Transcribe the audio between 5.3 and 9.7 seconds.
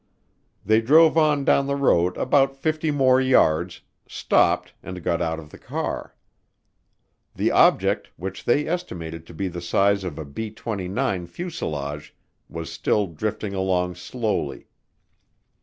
of the car. The object, which they estimated to be the